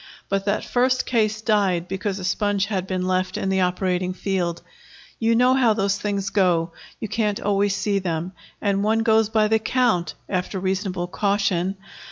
But 0.29 0.45
that 0.45 0.65
first 0.65 1.05
case 1.05 1.41
died 1.41 1.87
because 1.87 2.17
a 2.17 2.23
sponge 2.23 2.65
had 2.65 2.87
been 2.87 3.05
left 3.05 3.37
in 3.37 3.49
the 3.49 3.61
operating 3.61 4.13
field. 4.13 4.63
You 5.19 5.35
know 5.35 5.53
how 5.53 5.73
those 5.73 5.99
things 5.99 6.31
go; 6.31 6.71
you 6.99 7.07
can't 7.07 7.39
always 7.39 7.75
see 7.75 7.99
them, 7.99 8.31
and 8.59 8.83
one 8.83 9.03
goes 9.03 9.29
by 9.29 9.47
the 9.47 9.59
count, 9.59 10.15
after 10.27 10.59
reasonable 10.59 11.05
caution. 11.05 11.75